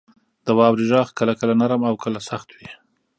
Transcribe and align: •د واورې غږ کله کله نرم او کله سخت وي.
•د 0.45 0.47
واورې 0.57 0.85
غږ 0.91 1.07
کله 1.19 1.33
کله 1.39 1.53
نرم 1.61 1.81
او 1.89 1.95
کله 2.03 2.19
سخت 2.29 2.49
وي. 2.57 2.69